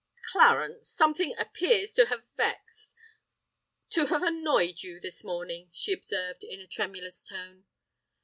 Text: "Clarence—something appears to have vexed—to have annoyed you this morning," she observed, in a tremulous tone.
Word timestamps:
"Clarence—something 0.31 1.37
appears 1.37 1.93
to 1.93 2.07
have 2.07 2.23
vexed—to 2.35 4.07
have 4.07 4.23
annoyed 4.23 4.81
you 4.81 4.99
this 4.99 5.23
morning," 5.23 5.69
she 5.73 5.93
observed, 5.93 6.43
in 6.43 6.59
a 6.59 6.65
tremulous 6.65 7.23
tone. 7.23 7.65